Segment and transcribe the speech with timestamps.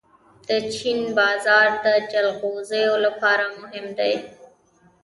[0.47, 4.13] د چین بازار د جلغوزیو لپاره مهم دی.